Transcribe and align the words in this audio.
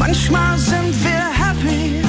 Manchmal 0.00 0.56
sind 0.56 0.94
wir 1.04 1.24
happy, 1.42 2.02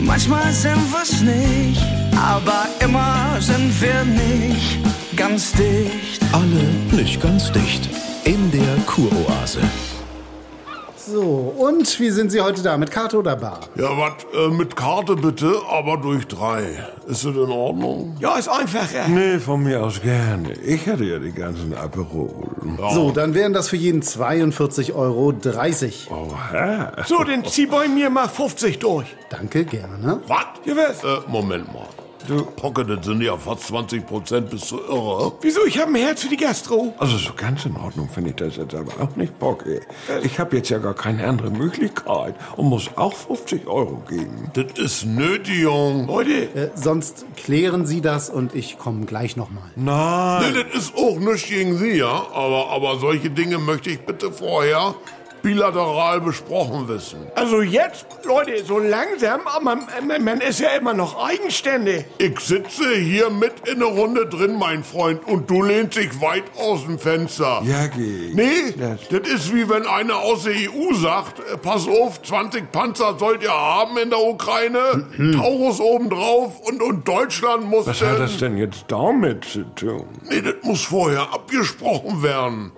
manchmal 0.00 0.50
sind 0.54 0.90
wir's 0.90 1.20
nicht, 1.20 1.84
aber 2.16 2.64
immer 2.80 3.36
sind 3.40 3.78
wir 3.78 4.04
nicht 4.06 4.78
ganz 5.16 5.52
dicht. 5.52 6.22
Alle 6.32 6.64
nicht 6.92 7.20
ganz 7.20 7.52
dicht 7.52 7.90
in 8.24 8.50
der 8.52 8.76
Kuroase. 8.86 9.60
So, 11.08 11.54
und 11.56 12.00
wie 12.00 12.10
sind 12.10 12.32
Sie 12.32 12.40
heute 12.40 12.62
da? 12.62 12.76
Mit 12.76 12.90
Karte 12.90 13.18
oder 13.18 13.36
Bar? 13.36 13.60
Ja, 13.76 13.90
was? 13.96 14.14
Äh, 14.34 14.48
mit 14.48 14.74
Karte 14.74 15.14
bitte, 15.14 15.52
aber 15.70 15.98
durch 15.98 16.26
drei. 16.26 16.62
Ist 17.06 17.24
das 17.24 17.34
in 17.36 17.50
Ordnung? 17.50 18.16
Ja, 18.18 18.36
ist 18.36 18.48
einfacher. 18.48 19.06
Nee, 19.06 19.38
von 19.38 19.62
mir 19.62 19.84
aus 19.84 20.00
gerne. 20.02 20.52
Ich 20.54 20.84
hätte 20.86 21.04
ja 21.04 21.20
die 21.20 21.30
ganzen 21.30 21.74
Aperol. 21.74 22.48
So, 22.92 23.12
dann 23.12 23.34
wären 23.34 23.52
das 23.52 23.68
für 23.68 23.76
jeden 23.76 24.02
42,30 24.02 24.94
Euro. 24.96 25.32
Oha. 26.10 26.92
So, 27.06 27.22
dann 27.22 27.44
zieh 27.44 27.66
bei 27.66 27.86
mir 27.86 28.10
mal 28.10 28.28
50 28.28 28.80
durch. 28.80 29.06
Danke, 29.30 29.64
gerne. 29.64 30.20
Was? 30.26 30.44
Ja, 30.64 30.74
was? 30.76 31.04
Äh, 31.04 31.20
Moment 31.28 31.72
mal. 31.72 31.86
Du, 32.26 32.44
Pocke, 32.44 32.84
das 32.84 33.06
sind 33.06 33.20
ja 33.22 33.36
fast 33.36 33.68
20 33.68 34.04
Prozent, 34.04 34.50
bist 34.50 34.70
du 34.72 34.78
irre? 34.78 35.32
Wieso? 35.42 35.64
Ich 35.64 35.78
habe 35.78 35.90
ein 35.92 35.94
Herz 35.94 36.22
für 36.22 36.28
die 36.28 36.36
Gastro. 36.36 36.92
Also 36.98 37.16
so 37.18 37.32
ganz 37.36 37.64
in 37.66 37.76
Ordnung 37.76 38.08
finde 38.08 38.30
ich 38.30 38.36
das 38.36 38.56
jetzt 38.56 38.74
aber 38.74 38.92
auch 39.00 39.14
nicht, 39.14 39.38
Bocke. 39.38 39.82
Ich 40.24 40.38
habe 40.40 40.56
jetzt 40.56 40.68
ja 40.70 40.78
gar 40.78 40.94
keine 40.94 41.26
andere 41.26 41.50
Möglichkeit 41.50 42.34
und 42.56 42.66
muss 42.66 42.90
auch 42.96 43.12
50 43.12 43.68
Euro 43.68 44.02
geben. 44.08 44.50
Das 44.54 44.72
ist 44.76 45.04
nötig, 45.06 45.58
Jung. 45.60 46.06
Leute, 46.08 46.30
Äh, 46.54 46.70
sonst 46.74 47.26
klären 47.36 47.86
Sie 47.86 48.00
das 48.00 48.28
und 48.28 48.54
ich 48.56 48.76
komme 48.78 49.04
gleich 49.06 49.36
nochmal. 49.36 49.70
Nein. 49.76 50.52
Nee, 50.52 50.64
das 50.72 50.84
ist 50.86 50.96
auch 50.96 51.18
nichts 51.18 51.48
gegen 51.48 51.76
Sie, 51.78 51.92
ja? 51.98 52.26
Aber, 52.34 52.70
aber 52.70 52.98
solche 52.98 53.30
Dinge 53.30 53.58
möchte 53.58 53.90
ich 53.90 54.00
bitte 54.00 54.32
vorher 54.32 54.94
bilateral 55.50 56.20
besprochen 56.20 56.88
wissen. 56.88 57.18
also 57.36 57.60
jetzt, 57.62 58.04
Leute, 58.24 58.64
so 58.64 58.80
langsam, 58.80 59.42
aber 59.46 59.76
man, 59.76 60.24
man, 60.24 60.40
ist 60.40 60.58
ja 60.58 60.70
immer 60.70 60.92
noch 60.92 61.24
eigenständig. 61.24 62.04
Ich 62.18 62.40
sitze 62.40 62.96
hier 62.96 63.30
mit 63.30 63.52
in 63.72 63.78
der 63.78 63.88
Runde 63.88 64.26
drin, 64.26 64.56
mein 64.58 64.82
Freund, 64.82 65.24
und 65.28 65.48
du 65.48 65.62
lehnst 65.62 65.96
dich 65.96 66.20
weit 66.20 66.42
aus 66.58 66.82
dem 66.82 66.98
Fenster. 66.98 67.62
Ja, 67.64 67.86
geh. 67.86 68.32
Nee, 68.34 68.74
Das- 68.76 69.06
das 69.08 69.28
ist 69.30 69.54
wie 69.54 69.68
wenn 69.68 69.86
einer 69.86 70.16
aus 70.18 70.42
der 70.42 70.54
EU 70.54 70.92
sagt, 70.94 71.38
äh, 71.38 71.56
pass 71.56 71.86
auf, 71.86 72.20
20 72.22 72.72
Panzer 72.72 73.16
sollt 73.16 73.42
ihr 73.44 73.50
haben 73.52 73.96
in 73.98 74.10
der 74.10 74.18
Ukraine, 74.20 75.06
Taurus 75.36 75.78
obendrauf 75.80 76.58
und, 76.60 76.82
und 76.82 77.06
Deutschland 77.06 77.66
muss... 77.66 77.86
Was 77.86 78.02
hat 78.02 78.18
das 78.18 78.38
denn 78.38 78.58
jetzt 78.58 78.86
damit 78.88 79.44
zu 79.44 79.62
tun? 79.76 80.06
Nee, 80.28 80.42
das 80.42 80.54
muss 80.62 80.82
vorher 80.82 81.22
abgesprochen 81.32 82.22
werden. 82.24 82.72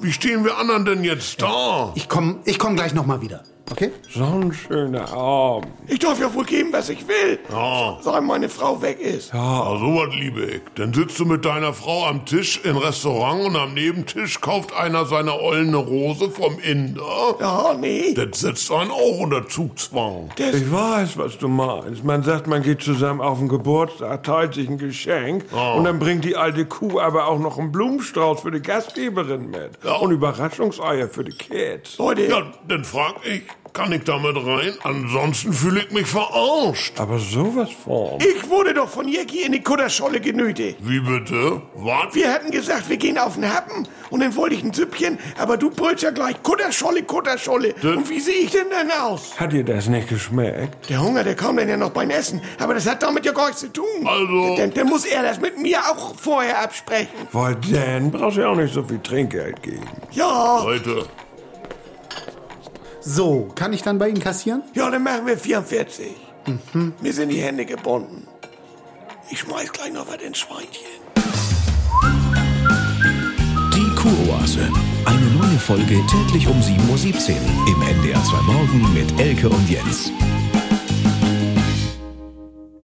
Wie 0.00 0.12
stehen 0.12 0.42
wir 0.44 0.56
anderen 0.56 0.86
denn 0.86 1.04
jetzt 1.04 1.42
da? 1.42 1.92
Ich 1.94 2.08
komme 2.14 2.36
ich 2.44 2.60
komm 2.60 2.76
gleich 2.76 2.94
nochmal 2.94 3.20
wieder. 3.22 3.42
Okay? 3.76 3.90
So 4.08 4.22
ein 4.24 4.52
schöner 4.52 5.12
Abend. 5.12 5.66
Ich 5.88 5.98
darf 5.98 6.20
ja 6.20 6.32
wohl 6.32 6.44
geben, 6.44 6.72
was 6.72 6.88
ich 6.90 7.08
will. 7.08 7.40
Ja. 7.50 7.98
Seit 8.02 8.22
meine 8.22 8.48
Frau 8.48 8.80
weg 8.80 9.00
ist. 9.00 9.32
Ja, 9.34 9.76
so 9.80 9.96
was 9.96 10.14
liebe 10.14 10.44
ich. 10.44 10.60
Dann 10.76 10.94
sitzt 10.94 11.18
du 11.18 11.24
mit 11.24 11.44
deiner 11.44 11.72
Frau 11.72 12.06
am 12.06 12.24
Tisch 12.24 12.60
im 12.62 12.76
Restaurant 12.76 13.46
und 13.46 13.56
am 13.56 13.74
Nebentisch 13.74 14.40
kauft 14.40 14.72
einer 14.72 15.06
seiner 15.06 15.40
Ollen 15.40 15.68
eine 15.68 15.78
Rose 15.78 16.30
vom 16.30 16.56
Inder. 16.60 17.02
Ja, 17.40 17.74
nee. 17.74 18.14
Das 18.14 18.40
setzt 18.42 18.70
einen 18.70 18.92
auch 18.92 19.18
unter 19.18 19.48
Zugzwang. 19.48 20.30
Das, 20.36 20.54
Ich 20.54 20.70
weiß, 20.72 21.18
was 21.18 21.36
du 21.38 21.48
meinst. 21.48 22.04
Man 22.04 22.22
sagt, 22.22 22.46
man 22.46 22.62
geht 22.62 22.80
zusammen 22.80 23.20
auf 23.20 23.38
den 23.40 23.48
Geburtstag, 23.48 24.22
teilt 24.22 24.54
sich 24.54 24.68
ein 24.68 24.78
Geschenk 24.78 25.46
und 25.76 25.82
dann 25.82 25.98
bringt 25.98 26.24
die 26.24 26.36
alte 26.36 26.64
Kuh 26.64 27.00
aber 27.00 27.26
auch 27.26 27.40
noch 27.40 27.58
einen 27.58 27.72
Blumenstrauß 27.72 28.42
für 28.42 28.52
die 28.52 28.62
Gastgeberin 28.62 29.50
mit. 29.50 29.70
Ja. 29.84 29.96
Und 29.96 30.12
Überraschungseier 30.12 31.08
für 31.08 31.24
die 31.24 31.36
Kids. 31.36 31.98
Leute, 31.98 32.26
Ja, 32.28 32.42
dann 32.68 32.84
frag 32.84 33.14
ich, 33.24 33.42
kann 33.74 33.90
ich 33.92 34.04
damit 34.04 34.36
rein? 34.36 34.72
Ansonsten 34.84 35.52
fühle 35.52 35.80
ich 35.82 35.90
mich 35.90 36.06
verarscht. 36.06 36.98
Aber 36.98 37.18
sowas 37.18 37.68
von. 37.84 38.18
ich 38.20 38.48
wurde 38.48 38.72
doch 38.72 38.88
von 38.88 39.08
Jackie 39.08 39.42
in 39.42 39.50
die 39.52 39.62
Kutterscholle 39.62 40.20
genötigt. 40.20 40.78
Wie 40.80 41.00
bitte? 41.00 41.60
Was? 41.74 42.14
Wir 42.14 42.32
hatten 42.32 42.50
gesagt, 42.52 42.88
wir 42.88 42.96
gehen 42.96 43.18
auf 43.18 43.34
den 43.34 43.52
Happen 43.52 43.86
und 44.10 44.20
dann 44.20 44.34
wollte 44.36 44.54
ich 44.54 44.62
ein 44.62 44.72
Süppchen, 44.72 45.18
aber 45.38 45.56
du 45.56 45.70
brüllst 45.70 46.04
ja 46.04 46.10
gleich 46.12 46.40
Kutterscholle, 46.44 47.02
Kutterscholle. 47.02 47.74
Das- 47.82 47.96
Und 47.96 48.08
wie 48.08 48.20
sehe 48.20 48.36
ich 48.44 48.50
denn 48.52 48.66
dann 48.70 48.90
aus? 48.92 49.38
Hat 49.38 49.52
dir 49.52 49.64
das 49.64 49.88
nicht 49.88 50.08
geschmeckt? 50.08 50.88
Der 50.88 51.02
Hunger, 51.02 51.24
der 51.24 51.34
kam 51.34 51.56
dann 51.56 51.68
ja 51.68 51.76
noch 51.76 51.90
beim 51.90 52.10
Essen, 52.10 52.40
aber 52.60 52.74
das 52.74 52.88
hat 52.88 53.02
damit 53.02 53.26
ja 53.26 53.32
gar 53.32 53.46
nichts 53.46 53.60
zu 53.62 53.72
tun. 53.72 53.84
Also- 54.06 54.56
Dann, 54.56 54.72
dann 54.72 54.86
muss 54.86 55.04
er 55.04 55.24
das 55.24 55.40
mit 55.40 55.58
mir 55.60 55.80
auch 55.80 56.14
vorher 56.14 56.62
absprechen. 56.62 57.08
Weil 57.32 57.56
dann 57.72 58.12
brauchst 58.12 58.36
du 58.36 58.42
ja 58.42 58.48
auch 58.50 58.56
nicht 58.56 58.72
so 58.72 58.84
viel 58.84 59.00
Trinkgeld 59.00 59.60
geben. 59.64 59.82
Ja, 60.12 60.62
Leute, 60.62 61.06
So, 63.06 63.50
kann 63.54 63.72
ich 63.74 63.82
dann 63.82 63.98
bei 63.98 64.08
Ihnen 64.08 64.20
kassieren? 64.20 64.62
ja, 64.74 64.90
dann 64.90 65.02
machen 65.02 65.26
wir 65.26 65.36
44. 65.36 66.06
Mir 67.00 67.12
sind 67.12 67.28
die 67.30 67.40
Hände 67.40 67.64
gebunden. 67.66 68.26
Ich 69.30 69.40
schmeiß 69.40 69.72
gleich 69.72 69.92
noch 69.92 70.06
was 70.08 70.22
ins 70.22 70.38
Schweinchen. 70.38 70.84
Die 73.74 73.94
Kuroase. 73.94 74.68
Eine 75.04 75.26
neue 75.38 75.58
Folge 75.58 76.00
täglich 76.10 76.46
um 76.46 76.58
7.17 76.60 77.32
Uhr 77.32 77.68
im 77.68 77.82
NDR 77.82 78.22
2 78.24 78.42
Morgen 78.42 78.94
mit 78.94 79.20
Elke 79.20 79.48
und 79.48 79.68
Jens. 79.68 80.10